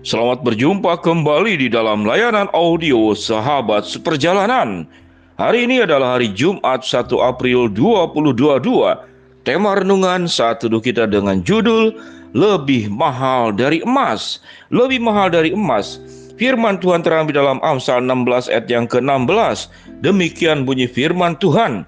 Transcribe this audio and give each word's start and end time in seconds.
Selamat 0.00 0.40
berjumpa 0.40 0.96
kembali 1.04 1.60
di 1.60 1.68
dalam 1.68 2.08
layanan 2.08 2.48
audio 2.56 3.12
Sahabat 3.12 3.84
Seperjalanan. 3.84 4.88
Hari 5.36 5.68
ini 5.68 5.84
adalah 5.84 6.16
hari 6.16 6.32
Jumat 6.32 6.80
1 6.80 7.12
April 7.20 7.68
2022. 7.68 8.64
Tema 9.44 9.76
renungan 9.76 10.24
saat 10.24 10.64
teduh 10.64 10.80
kita 10.80 11.04
dengan 11.04 11.44
judul 11.44 11.92
Lebih 12.32 12.88
Mahal 12.88 13.52
Dari 13.52 13.84
Emas. 13.84 14.40
Lebih 14.72 15.04
mahal 15.04 15.28
dari 15.36 15.52
emas. 15.52 16.00
Firman 16.40 16.80
Tuhan 16.80 17.04
terambil 17.04 17.36
dalam 17.36 17.60
Amsal 17.60 18.00
16 18.00 18.48
ayat 18.48 18.72
yang 18.72 18.88
ke-16. 18.88 19.68
Demikian 20.00 20.64
bunyi 20.64 20.88
firman 20.88 21.36
Tuhan. 21.36 21.84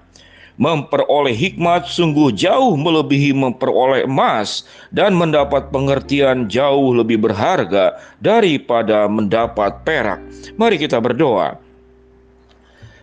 Memperoleh 0.53 1.33
hikmat 1.33 1.89
sungguh 1.89 2.29
jauh 2.29 2.77
melebihi 2.77 3.33
memperoleh 3.33 4.05
emas, 4.05 4.69
dan 4.93 5.17
mendapat 5.17 5.73
pengertian 5.73 6.45
jauh 6.45 6.93
lebih 6.93 7.17
berharga 7.17 7.97
daripada 8.21 9.09
mendapat 9.09 9.81
perak. 9.81 10.21
Mari 10.53 10.77
kita 10.77 11.01
berdoa. 11.01 11.57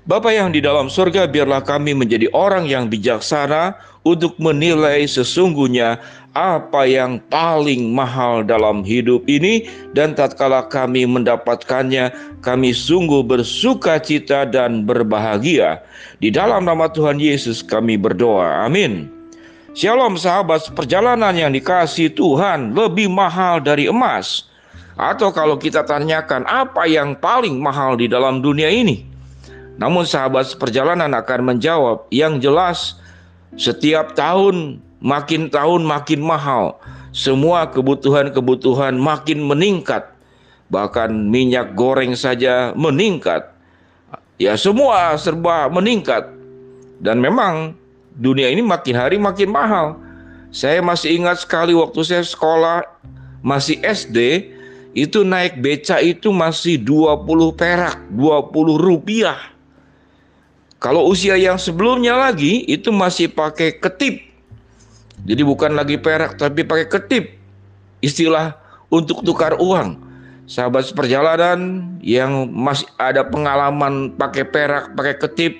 Bapa 0.06 0.32
yang 0.32 0.54
di 0.54 0.62
dalam 0.64 0.88
surga, 0.88 1.28
biarlah 1.28 1.60
kami 1.62 1.92
menjadi 1.92 2.30
orang 2.32 2.70
yang 2.70 2.88
bijaksana 2.88 3.76
untuk 4.00 4.32
menilai 4.40 5.04
sesungguhnya 5.04 6.00
apa 6.38 6.86
yang 6.86 7.18
paling 7.26 7.90
mahal 7.90 8.46
dalam 8.46 8.86
hidup 8.86 9.26
ini 9.26 9.66
dan 9.98 10.14
tatkala 10.14 10.62
kami 10.70 11.02
mendapatkannya 11.02 12.14
kami 12.38 12.70
sungguh 12.70 13.26
bersuka 13.26 13.98
cita 13.98 14.46
dan 14.46 14.86
berbahagia. 14.86 15.82
Di 16.22 16.30
dalam 16.30 16.70
nama 16.70 16.86
Tuhan 16.86 17.18
Yesus 17.18 17.66
kami 17.66 17.98
berdoa 17.98 18.66
amin. 18.66 19.10
Shalom 19.74 20.18
sahabat 20.18 20.70
perjalanan 20.74 21.34
yang 21.34 21.54
dikasih 21.54 22.10
Tuhan 22.14 22.74
lebih 22.74 23.10
mahal 23.10 23.62
dari 23.62 23.86
emas. 23.86 24.50
Atau 24.98 25.32
kalau 25.32 25.56
kita 25.56 25.86
tanyakan 25.86 26.44
apa 26.44 26.84
yang 26.84 27.16
paling 27.16 27.56
mahal 27.56 27.96
di 27.96 28.10
dalam 28.10 28.42
dunia 28.44 28.68
ini? 28.68 29.06
Namun 29.80 30.04
sahabat 30.04 30.60
perjalanan 30.60 31.16
akan 31.16 31.54
menjawab 31.54 32.04
yang 32.12 32.36
jelas. 32.36 33.00
Setiap 33.56 34.14
tahun 34.14 34.78
makin 35.00 35.48
tahun 35.48 35.82
makin 35.82 36.20
mahal. 36.20 36.78
Semua 37.10 37.66
kebutuhan-kebutuhan 37.66 38.94
makin 38.94 39.42
meningkat. 39.42 40.06
Bahkan 40.70 41.10
minyak 41.10 41.74
goreng 41.74 42.14
saja 42.14 42.70
meningkat. 42.78 43.50
Ya 44.38 44.54
semua 44.54 45.18
serba 45.18 45.66
meningkat. 45.66 46.30
Dan 47.02 47.18
memang 47.18 47.74
dunia 48.14 48.52
ini 48.52 48.62
makin 48.62 48.94
hari 48.94 49.18
makin 49.18 49.50
mahal. 49.50 49.98
Saya 50.54 50.78
masih 50.84 51.18
ingat 51.18 51.42
sekali 51.42 51.74
waktu 51.74 52.00
saya 52.06 52.22
sekolah 52.22 52.86
masih 53.42 53.80
SD 53.82 54.50
itu 54.94 55.22
naik 55.22 55.62
beca 55.62 56.02
itu 56.02 56.34
masih 56.34 56.78
20 56.82 57.54
perak, 57.54 57.98
20 58.10 58.78
rupiah. 58.78 59.38
Kalau 60.80 61.06
usia 61.12 61.36
yang 61.36 61.60
sebelumnya 61.60 62.16
lagi 62.16 62.64
itu 62.66 62.90
masih 62.90 63.28
pakai 63.30 63.78
ketip 63.78 64.29
jadi 65.28 65.42
bukan 65.44 65.76
lagi 65.76 66.00
perak 66.00 66.40
tapi 66.40 66.64
pakai 66.64 66.88
ketip. 66.88 67.24
Istilah 68.00 68.56
untuk 68.88 69.20
tukar 69.20 69.60
uang. 69.60 70.08
Sahabat 70.50 70.88
seperjalanan 70.88 71.86
yang 72.02 72.50
masih 72.50 72.88
ada 72.98 73.22
pengalaman 73.22 74.10
pakai 74.18 74.42
perak, 74.42 74.98
pakai 74.98 75.14
ketip 75.20 75.54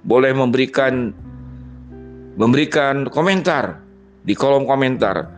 boleh 0.00 0.32
memberikan 0.32 1.12
memberikan 2.40 3.04
komentar 3.12 3.76
di 4.24 4.32
kolom 4.32 4.64
komentar. 4.64 5.28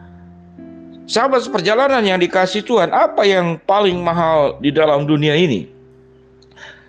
Sahabat 1.11 1.43
seperjalanan 1.43 2.07
yang 2.07 2.23
dikasih 2.23 2.63
Tuhan, 2.63 2.95
apa 2.95 3.27
yang 3.27 3.59
paling 3.67 3.99
mahal 3.99 4.55
di 4.63 4.71
dalam 4.71 5.03
dunia 5.03 5.35
ini? 5.35 5.67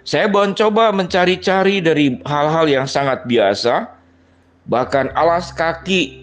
Saya 0.05 0.29
mencoba 0.29 0.93
mencari-cari 0.93 1.81
dari 1.81 2.21
hal-hal 2.27 2.69
yang 2.69 2.85
sangat 2.85 3.25
biasa, 3.25 3.89
bahkan 4.69 5.09
alas 5.17 5.49
kaki 5.49 6.22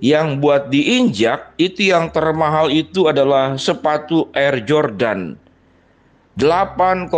yang 0.00 0.40
buat 0.40 0.72
diinjak 0.72 1.56
itu 1.60 1.92
yang 1.92 2.08
termahal 2.08 2.72
itu 2.72 3.08
adalah 3.08 3.56
sepatu 3.60 4.32
Air 4.32 4.64
Jordan. 4.64 5.36
8,8 6.40 7.12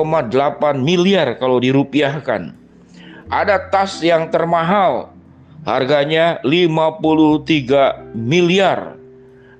miliar 0.82 1.38
kalau 1.38 1.62
dirupiahkan. 1.62 2.58
Ada 3.30 3.70
tas 3.70 4.02
yang 4.02 4.28
termahal 4.28 5.14
harganya 5.62 6.42
53 6.42 8.18
miliar. 8.18 8.98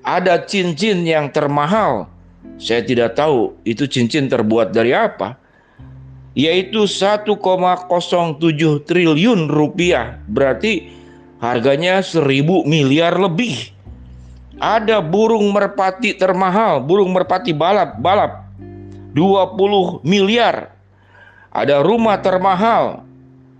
Ada 0.03 0.43
cincin 0.43 1.07
yang 1.07 1.31
termahal 1.31 2.11
saya 2.63 2.85
tidak 2.85 3.17
tahu 3.17 3.57
itu 3.65 3.89
cincin 3.89 4.29
terbuat 4.29 4.71
dari 4.71 4.93
apa 4.93 5.35
yaitu 6.33 6.89
1,07 6.89 7.29
triliun 8.89 9.41
rupiah. 9.51 10.17
Berarti 10.25 10.89
Harganya 11.43 11.99
seribu 11.99 12.63
miliar 12.63 13.19
lebih. 13.19 13.75
Ada 14.63 15.03
burung 15.03 15.51
merpati 15.51 16.15
termahal, 16.15 16.79
burung 16.79 17.11
merpati 17.11 17.51
balap, 17.51 17.99
balap 17.99 18.47
20 19.11 19.99
miliar. 20.07 20.71
Ada 21.51 21.83
rumah 21.83 22.15
termahal, 22.23 23.03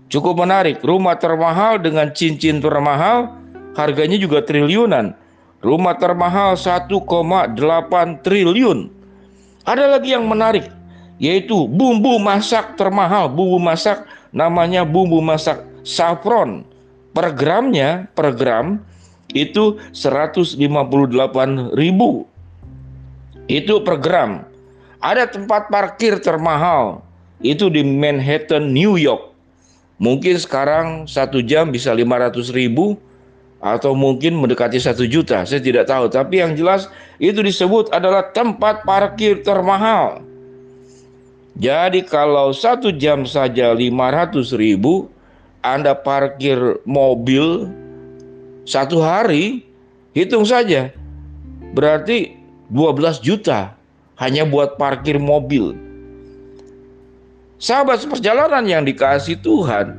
cukup 0.08 0.48
menarik. 0.48 0.80
Rumah 0.80 1.20
termahal 1.20 1.76
dengan 1.76 2.08
cincin 2.08 2.64
termahal, 2.64 3.36
harganya 3.76 4.16
juga 4.16 4.40
triliunan. 4.40 5.12
Rumah 5.60 6.00
termahal 6.00 6.56
1,8 6.56 6.88
triliun. 8.24 8.88
Ada 9.68 10.00
lagi 10.00 10.16
yang 10.16 10.24
menarik, 10.24 10.72
yaitu 11.20 11.68
bumbu 11.68 12.16
masak 12.16 12.80
termahal. 12.80 13.28
Bumbu 13.28 13.60
masak 13.60 14.08
namanya 14.32 14.88
bumbu 14.88 15.20
masak 15.20 15.60
saffron 15.84 16.64
per 17.14 17.30
gramnya 17.32 18.10
per 18.12 18.34
gram 18.34 18.82
itu 19.32 19.78
158 19.94 20.58
ribu. 21.78 22.26
Itu 23.46 23.80
per 23.86 23.96
gram. 24.02 24.44
Ada 24.98 25.30
tempat 25.30 25.70
parkir 25.70 26.18
termahal. 26.20 27.00
Itu 27.44 27.68
di 27.70 27.84
Manhattan 27.84 28.72
New 28.72 28.96
York. 28.98 29.32
Mungkin 30.02 30.36
sekarang 30.40 31.06
satu 31.06 31.38
jam 31.44 31.70
bisa 31.70 31.94
500 31.94 32.50
ribu 32.50 32.98
atau 33.64 33.96
mungkin 33.96 34.36
mendekati 34.36 34.76
satu 34.76 35.04
juta. 35.08 35.44
Saya 35.44 35.60
tidak 35.60 35.88
tahu. 35.88 36.08
Tapi 36.08 36.40
yang 36.40 36.52
jelas 36.56 36.88
itu 37.16 37.40
disebut 37.40 37.92
adalah 37.94 38.32
tempat 38.32 38.82
parkir 38.84 39.40
termahal. 39.44 40.24
Jadi 41.54 42.02
kalau 42.02 42.50
satu 42.50 42.90
jam 42.90 43.22
saja 43.22 43.70
500 43.70 44.50
ribu 44.58 45.06
anda 45.64 45.96
parkir 45.96 46.84
mobil 46.84 47.72
satu 48.68 49.00
hari, 49.00 49.64
hitung 50.12 50.44
saja. 50.44 50.92
Berarti 51.72 52.36
12 52.68 53.24
juta 53.24 53.72
hanya 54.20 54.44
buat 54.44 54.76
parkir 54.76 55.16
mobil. 55.16 55.72
Sahabat 57.56 58.04
seperjalanan 58.04 58.68
yang 58.68 58.84
dikasih 58.84 59.40
Tuhan, 59.40 59.96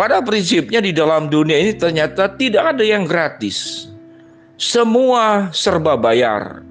pada 0.00 0.24
prinsipnya 0.24 0.80
di 0.80 0.96
dalam 0.96 1.28
dunia 1.28 1.60
ini 1.60 1.76
ternyata 1.76 2.32
tidak 2.40 2.76
ada 2.76 2.84
yang 2.84 3.04
gratis. 3.04 3.88
Semua 4.56 5.52
serba 5.52 6.00
bayar. 6.00 6.64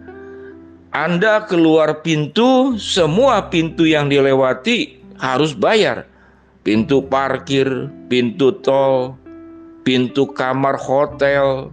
Anda 0.90 1.46
keluar 1.46 2.02
pintu, 2.02 2.80
semua 2.82 3.46
pintu 3.54 3.86
yang 3.86 4.10
dilewati 4.10 4.98
harus 5.22 5.54
bayar 5.54 6.08
pintu 6.66 7.06
parkir, 7.06 7.94
pintu 8.10 8.50
tol, 8.66 9.14
pintu 9.86 10.26
kamar 10.26 10.74
hotel, 10.82 11.70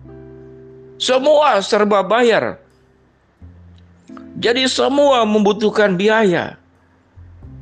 semua 1.01 1.65
serba 1.65 2.05
bayar. 2.05 2.61
Jadi 4.37 4.69
semua 4.69 5.25
membutuhkan 5.25 5.97
biaya. 5.97 6.61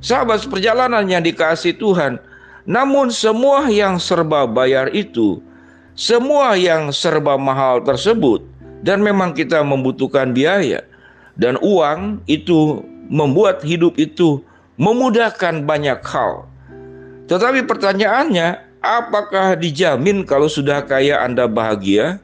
Sahabat 0.02 0.42
perjalanan 0.50 1.06
yang 1.06 1.22
dikasih 1.22 1.78
Tuhan, 1.78 2.18
namun 2.66 3.14
semua 3.14 3.70
yang 3.70 4.02
serba 4.02 4.50
bayar 4.50 4.90
itu, 4.90 5.38
semua 5.94 6.58
yang 6.58 6.90
serba 6.90 7.38
mahal 7.38 7.84
tersebut, 7.86 8.42
dan 8.82 9.06
memang 9.06 9.36
kita 9.36 9.62
membutuhkan 9.62 10.34
biaya, 10.34 10.82
dan 11.38 11.60
uang 11.62 12.24
itu 12.26 12.82
membuat 13.06 13.62
hidup 13.62 13.94
itu 14.00 14.40
memudahkan 14.80 15.68
banyak 15.68 16.00
hal. 16.00 16.49
Tetapi 17.30 17.62
pertanyaannya, 17.62 18.58
apakah 18.82 19.54
dijamin 19.54 20.26
kalau 20.26 20.50
sudah 20.50 20.82
kaya 20.82 21.22
Anda 21.22 21.46
bahagia? 21.46 22.18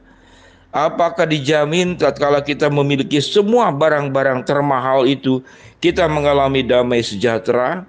Apakah 0.75 1.23
dijamin 1.23 1.95
tatkala 1.95 2.43
kita 2.43 2.67
memiliki 2.67 3.23
semua 3.23 3.71
barang-barang 3.71 4.43
termahal 4.43 5.07
itu 5.07 5.39
kita 5.79 6.11
mengalami 6.11 6.59
damai 6.59 6.99
sejahtera? 6.99 7.87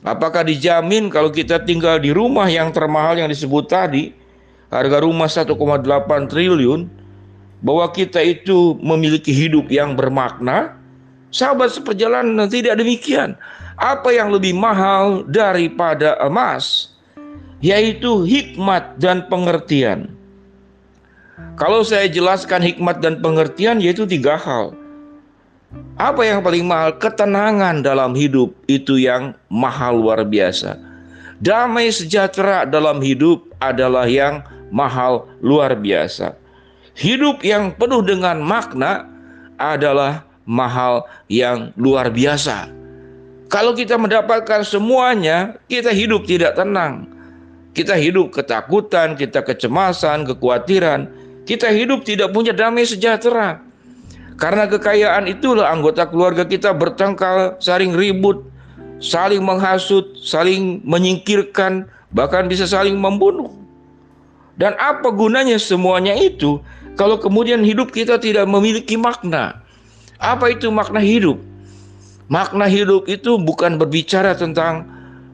Apakah 0.00 0.48
dijamin 0.48 1.12
kalau 1.12 1.28
kita 1.28 1.60
tinggal 1.60 2.00
di 2.00 2.16
rumah 2.16 2.48
yang 2.48 2.72
termahal 2.72 3.20
yang 3.20 3.28
disebut 3.28 3.68
tadi, 3.68 4.16
harga 4.72 5.04
rumah 5.04 5.28
1,8 5.28 5.52
triliun, 6.24 6.88
bahwa 7.60 7.84
kita 7.92 8.24
itu 8.24 8.80
memiliki 8.80 9.28
hidup 9.28 9.68
yang 9.68 9.92
bermakna? 9.92 10.72
Sahabat 11.28 11.68
seperjalanan 11.76 12.48
tidak 12.48 12.80
demikian. 12.80 13.36
Apa 13.76 14.08
yang 14.08 14.32
lebih 14.32 14.56
mahal 14.56 15.20
daripada 15.28 16.16
emas? 16.24 16.96
Yaitu 17.60 18.24
hikmat 18.24 18.96
dan 18.96 19.28
pengertian. 19.28 20.12
Kalau 21.56 21.84
saya 21.84 22.08
jelaskan 22.08 22.60
hikmat 22.64 23.00
dan 23.00 23.20
pengertian 23.20 23.80
yaitu 23.80 24.08
tiga 24.08 24.36
hal. 24.36 24.76
Apa 25.96 26.24
yang 26.24 26.40
paling 26.44 26.64
mahal? 26.64 26.96
Ketenangan 26.96 27.80
dalam 27.80 28.12
hidup 28.12 28.52
itu 28.68 29.00
yang 29.00 29.36
mahal 29.48 30.00
luar 30.00 30.24
biasa. 30.24 30.76
Damai 31.40 31.92
sejahtera 31.92 32.64
dalam 32.64 33.00
hidup 33.04 33.44
adalah 33.60 34.08
yang 34.08 34.40
mahal 34.72 35.28
luar 35.44 35.76
biasa. 35.76 36.32
Hidup 36.96 37.44
yang 37.44 37.76
penuh 37.76 38.00
dengan 38.00 38.40
makna 38.40 39.04
adalah 39.60 40.24
mahal 40.48 41.04
yang 41.28 41.72
luar 41.76 42.08
biasa. 42.08 42.72
Kalau 43.46 43.78
kita 43.78 43.94
mendapatkan 43.94 44.66
semuanya, 44.66 45.54
kita 45.70 45.94
hidup 45.94 46.26
tidak 46.26 46.58
tenang. 46.58 47.06
Kita 47.76 47.94
hidup 47.94 48.34
ketakutan, 48.34 49.14
kita 49.14 49.44
kecemasan, 49.46 50.26
kekhawatiran. 50.26 51.06
Kita 51.46 51.70
hidup 51.70 52.02
tidak 52.02 52.34
punya 52.34 52.50
damai 52.50 52.82
sejahtera. 52.82 53.62
Karena 54.36 54.66
kekayaan 54.66 55.30
itulah 55.30 55.70
anggota 55.70 56.04
keluarga 56.10 56.42
kita 56.42 56.74
bertengkar, 56.74 57.56
saling 57.62 57.94
ribut, 57.94 58.42
saling 58.98 59.40
menghasut, 59.40 60.04
saling 60.20 60.82
menyingkirkan, 60.82 61.86
bahkan 62.12 62.50
bisa 62.50 62.66
saling 62.66 62.98
membunuh. 62.98 63.48
Dan 64.56 64.74
apa 64.80 65.12
gunanya 65.12 65.60
semuanya 65.60 66.16
itu 66.16 66.60
kalau 66.96 67.20
kemudian 67.20 67.60
hidup 67.60 67.92
kita 67.92 68.16
tidak 68.16 68.48
memiliki 68.48 68.96
makna? 68.96 69.60
Apa 70.16 70.52
itu 70.52 70.72
makna 70.72 71.00
hidup? 71.00 71.36
Makna 72.26 72.66
hidup 72.66 73.06
itu 73.06 73.38
bukan 73.38 73.78
berbicara 73.78 74.34
tentang 74.34 74.82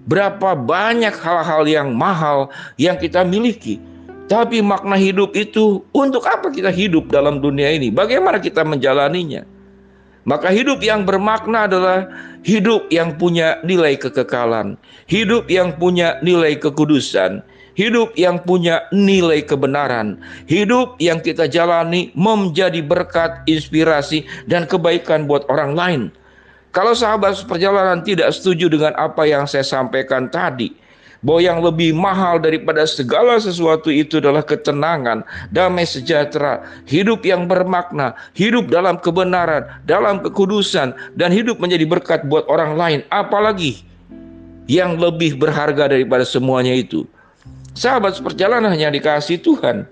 berapa 0.04 0.52
banyak 0.52 1.14
hal-hal 1.16 1.64
yang 1.64 1.88
mahal 1.96 2.52
yang 2.76 3.00
kita 3.00 3.24
miliki. 3.24 3.80
Tapi 4.28 4.64
makna 4.64 4.96
hidup 4.96 5.36
itu 5.36 5.84
untuk 5.92 6.24
apa 6.24 6.48
kita 6.48 6.72
hidup 6.72 7.12
dalam 7.12 7.40
dunia 7.40 7.68
ini? 7.72 7.92
Bagaimana 7.92 8.40
kita 8.40 8.64
menjalaninya? 8.64 9.44
Maka 10.22 10.54
hidup 10.54 10.78
yang 10.80 11.02
bermakna 11.02 11.66
adalah 11.66 12.06
hidup 12.46 12.86
yang 12.94 13.18
punya 13.18 13.58
nilai 13.66 13.98
kekekalan, 13.98 14.78
hidup 15.10 15.50
yang 15.50 15.74
punya 15.74 16.22
nilai 16.22 16.54
kekudusan, 16.54 17.42
hidup 17.74 18.14
yang 18.14 18.38
punya 18.38 18.86
nilai 18.94 19.42
kebenaran, 19.42 20.22
hidup 20.46 20.94
yang 21.02 21.18
kita 21.18 21.50
jalani 21.50 22.14
menjadi 22.14 22.78
berkat, 22.86 23.42
inspirasi, 23.50 24.22
dan 24.46 24.64
kebaikan 24.70 25.26
buat 25.26 25.42
orang 25.50 25.72
lain. 25.74 26.02
Kalau 26.72 26.96
sahabat 26.96 27.36
perjalanan 27.44 28.00
tidak 28.00 28.32
setuju 28.32 28.72
dengan 28.72 28.96
apa 28.96 29.28
yang 29.28 29.44
saya 29.44 29.60
sampaikan 29.60 30.32
tadi, 30.32 30.72
bahwa 31.22 31.40
yang 31.40 31.58
lebih 31.62 31.94
mahal 31.94 32.42
daripada 32.42 32.82
segala 32.82 33.38
sesuatu 33.38 33.88
itu 33.88 34.18
adalah 34.18 34.42
ketenangan, 34.42 35.22
damai 35.54 35.86
sejahtera, 35.86 36.66
hidup 36.90 37.22
yang 37.22 37.46
bermakna, 37.46 38.16
hidup 38.34 38.68
dalam 38.68 38.98
kebenaran, 38.98 39.62
dalam 39.86 40.18
kekudusan, 40.18 40.92
dan 41.14 41.30
hidup 41.30 41.62
menjadi 41.62 41.86
berkat 41.86 42.26
buat 42.26 42.42
orang 42.50 42.74
lain. 42.74 43.00
Apalagi 43.14 43.86
yang 44.66 44.98
lebih 44.98 45.38
berharga 45.38 45.90
daripada 45.94 46.26
semuanya 46.26 46.74
itu. 46.74 47.06
Sahabat 47.72 48.18
seperjalanan 48.18 48.74
yang 48.76 48.92
dikasih 48.92 49.40
Tuhan. 49.40 49.88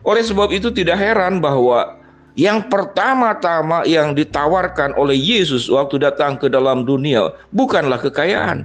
Oleh 0.00 0.24
sebab 0.24 0.48
itu 0.48 0.72
tidak 0.72 0.96
heran 0.96 1.44
bahwa 1.44 1.99
yang 2.40 2.72
pertama-tama 2.72 3.84
yang 3.84 4.16
ditawarkan 4.16 4.96
oleh 4.96 5.12
Yesus 5.12 5.68
waktu 5.68 6.00
datang 6.00 6.40
ke 6.40 6.48
dalam 6.48 6.88
dunia 6.88 7.36
bukanlah 7.52 8.00
kekayaan, 8.00 8.64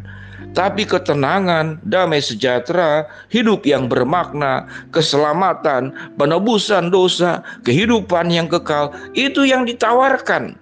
tapi 0.56 0.88
ketenangan, 0.88 1.84
damai 1.84 2.24
sejahtera, 2.24 3.04
hidup 3.28 3.68
yang 3.68 3.92
bermakna, 3.92 4.72
keselamatan, 4.96 5.92
penebusan 6.16 6.88
dosa, 6.88 7.44
kehidupan 7.68 8.32
yang 8.32 8.48
kekal, 8.48 8.96
itu 9.12 9.44
yang 9.44 9.68
ditawarkan. 9.68 10.56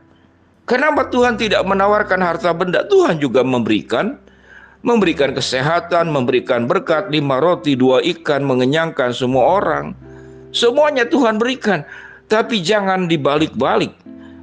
Kenapa 0.65 1.05
Tuhan 1.13 1.37
tidak 1.37 1.61
menawarkan 1.69 2.17
harta 2.17 2.49
benda? 2.49 2.81
Tuhan 2.89 3.21
juga 3.21 3.45
memberikan, 3.45 4.17
memberikan 4.81 5.37
kesehatan, 5.37 6.09
memberikan 6.09 6.65
berkat, 6.65 7.13
lima 7.13 7.37
roti, 7.37 7.77
dua 7.77 8.01
ikan, 8.01 8.41
mengenyangkan 8.41 9.13
semua 9.13 9.61
orang. 9.61 9.93
Semuanya 10.49 11.05
Tuhan 11.05 11.37
berikan, 11.37 11.85
tapi 12.27 12.63
jangan 12.63 13.07
dibalik-balik. 13.07 13.91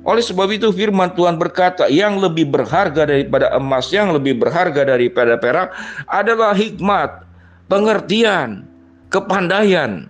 Oleh 0.00 0.24
sebab 0.24 0.48
itu 0.48 0.72
firman 0.72 1.12
Tuhan 1.12 1.36
berkata 1.36 1.84
yang 1.92 2.16
lebih 2.16 2.48
berharga 2.48 3.04
daripada 3.04 3.52
emas, 3.52 3.92
yang 3.92 4.16
lebih 4.16 4.40
berharga 4.40 4.88
daripada 4.88 5.36
perak 5.36 5.76
adalah 6.08 6.56
hikmat, 6.56 7.28
pengertian, 7.68 8.64
kepandaian. 9.12 10.08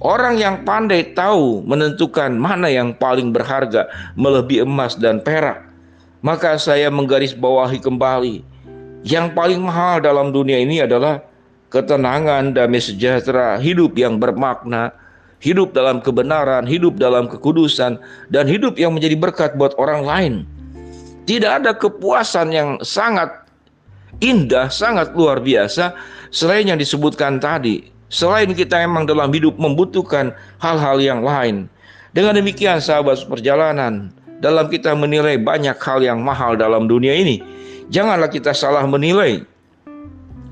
Orang 0.00 0.38
yang 0.38 0.62
pandai 0.64 1.12
tahu 1.12 1.66
menentukan 1.66 2.32
mana 2.32 2.70
yang 2.70 2.96
paling 2.96 3.34
berharga 3.34 3.90
melebihi 4.16 4.64
emas 4.64 4.96
dan 4.96 5.20
perak. 5.20 5.66
Maka 6.24 6.56
saya 6.56 6.88
menggarisbawahi 6.92 7.80
kembali 7.80 8.44
yang 9.04 9.32
paling 9.32 9.64
mahal 9.64 10.00
dalam 10.04 10.28
dunia 10.32 10.60
ini 10.60 10.84
adalah 10.84 11.24
ketenangan, 11.72 12.52
damai 12.52 12.82
sejahtera, 12.82 13.56
hidup 13.56 13.96
yang 13.96 14.20
bermakna, 14.20 14.92
hidup 15.40 15.72
dalam 15.72 16.04
kebenaran, 16.04 16.68
hidup 16.68 17.00
dalam 17.00 17.28
kekudusan, 17.28 17.96
dan 18.28 18.44
hidup 18.44 18.76
yang 18.76 18.96
menjadi 18.96 19.16
berkat 19.16 19.56
buat 19.56 19.72
orang 19.80 20.04
lain. 20.04 20.34
Tidak 21.24 21.48
ada 21.48 21.76
kepuasan 21.76 22.52
yang 22.52 22.76
sangat 22.80 23.28
indah, 24.20 24.68
sangat 24.68 25.12
luar 25.16 25.40
biasa 25.40 25.96
selain 26.32 26.68
yang 26.68 26.78
disebutkan 26.80 27.40
tadi. 27.40 27.88
Selain 28.10 28.50
kita 28.50 28.82
memang 28.82 29.06
dalam 29.06 29.30
hidup 29.30 29.54
membutuhkan 29.54 30.34
hal-hal 30.58 30.98
yang 30.98 31.22
lain. 31.22 31.70
Dengan 32.10 32.34
demikian 32.34 32.82
sahabat 32.82 33.22
perjalanan, 33.30 34.10
dalam 34.42 34.66
kita 34.66 34.98
menilai 34.98 35.38
banyak 35.38 35.78
hal 35.78 36.02
yang 36.02 36.18
mahal 36.18 36.58
dalam 36.58 36.90
dunia 36.90 37.14
ini, 37.14 37.38
janganlah 37.86 38.26
kita 38.26 38.50
salah 38.50 38.82
menilai 38.82 39.46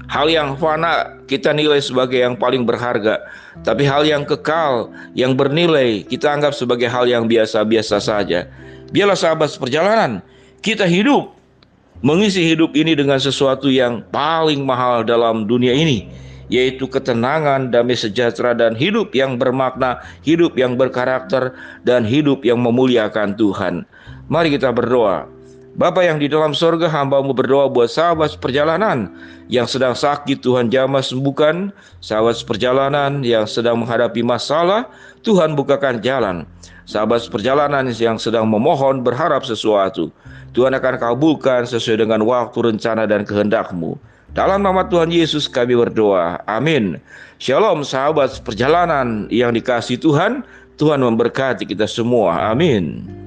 Hal 0.09 0.33
yang 0.33 0.57
fana 0.57 1.18
kita 1.29 1.53
nilai 1.53 1.79
sebagai 1.85 2.25
yang 2.25 2.35
paling 2.35 2.65
berharga, 2.65 3.21
tapi 3.61 3.85
hal 3.85 4.09
yang 4.09 4.25
kekal, 4.25 4.89
yang 5.13 5.37
bernilai 5.37 6.03
kita 6.09 6.33
anggap 6.33 6.57
sebagai 6.57 6.89
hal 6.89 7.05
yang 7.05 7.29
biasa-biasa 7.29 8.01
saja. 8.01 8.49
Biarlah 8.89 9.21
sahabat 9.21 9.53
seperjalanan, 9.53 10.25
kita 10.65 10.89
hidup 10.89 11.37
mengisi 12.01 12.41
hidup 12.49 12.73
ini 12.73 12.97
dengan 12.97 13.21
sesuatu 13.21 13.69
yang 13.69 14.01
paling 14.09 14.65
mahal 14.65 15.05
dalam 15.05 15.45
dunia 15.45 15.77
ini, 15.77 16.09
yaitu 16.49 16.89
ketenangan, 16.89 17.69
damai 17.69 17.95
sejahtera 17.95 18.57
dan 18.57 18.73
hidup 18.73 19.13
yang 19.13 19.37
bermakna, 19.37 20.01
hidup 20.25 20.57
yang 20.57 20.81
berkarakter 20.81 21.53
dan 21.85 22.09
hidup 22.09 22.41
yang 22.43 22.59
memuliakan 22.59 23.37
Tuhan. 23.37 23.85
Mari 24.33 24.57
kita 24.57 24.73
berdoa. 24.73 25.38
Bapak 25.79 26.03
yang 26.03 26.19
di 26.19 26.27
dalam 26.27 26.59
sorga 26.59 26.91
hambamu 26.91 27.31
berdoa 27.31 27.71
buat 27.71 27.87
sahabat 27.87 28.43
perjalanan 28.43 29.15
yang 29.47 29.63
sedang 29.63 29.95
sakit 29.95 30.43
Tuhan 30.43 30.75
jamah 30.75 31.07
sembuhkan 31.07 31.71
Sahabat 32.03 32.43
perjalanan 32.43 33.23
yang 33.23 33.47
sedang 33.47 33.79
menghadapi 33.79 34.27
masalah 34.27 34.91
Tuhan 35.23 35.55
bukakan 35.55 36.03
jalan 36.03 36.43
Sahabat 36.83 37.31
perjalanan 37.31 37.87
yang 37.95 38.19
sedang 38.19 38.51
memohon 38.51 39.07
berharap 39.07 39.47
sesuatu 39.47 40.11
Tuhan 40.51 40.75
akan 40.75 40.99
kabulkan 40.99 41.63
sesuai 41.63 42.03
dengan 42.03 42.27
waktu 42.27 42.59
rencana 42.75 43.07
dan 43.07 43.23
kehendakmu 43.23 43.95
dalam 44.37 44.61
nama 44.61 44.85
Tuhan 44.85 45.09
Yesus 45.09 45.49
kami 45.49 45.73
berdoa. 45.73 46.45
Amin. 46.45 47.01
Shalom 47.41 47.81
sahabat 47.81 48.45
perjalanan 48.45 49.25
yang 49.33 49.57
dikasih 49.57 49.97
Tuhan. 49.97 50.45
Tuhan 50.77 51.01
memberkati 51.01 51.65
kita 51.65 51.89
semua. 51.89 52.53
Amin. 52.53 53.18